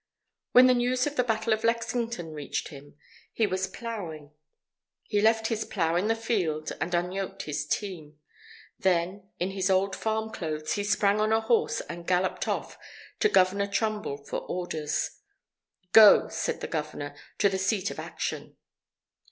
[0.53, 2.95] When the news of the Battle of Lexington reached him,
[3.31, 4.31] he was ploughing.
[5.03, 8.17] He left his plough in the field, and unyoked his team.
[8.79, 12.79] Then, in his old farm clothes, he sprang on a horse and galloped off
[13.19, 15.17] to Governor Trumbull for orders.
[15.91, 18.57] "Go," said the Governor, "to the seat of action."